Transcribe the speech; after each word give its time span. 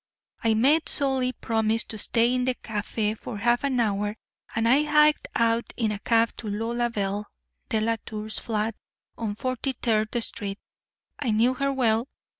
"I 0.43 0.55
made 0.55 0.89
Solly 0.89 1.31
promise 1.31 1.83
to 1.83 1.99
stay 1.99 2.33
in 2.33 2.45
the 2.45 2.55
café 2.55 3.15
for 3.15 3.37
half 3.37 3.63
an 3.63 3.79
hour 3.79 4.17
and 4.55 4.67
I 4.67 4.81
hiked 4.81 5.27
out 5.35 5.71
in 5.77 5.91
a 5.91 5.99
cab 5.99 6.35
to 6.37 6.47
Lolabelle 6.47 7.25
Delatour's 7.69 8.39
flat 8.39 8.73
on 9.15 9.35
Forty 9.35 9.73
third 9.73 10.09
Street. 10.23 10.57
I 11.19 11.29
knew 11.29 11.53
her 11.53 11.71
well. 11.71 12.07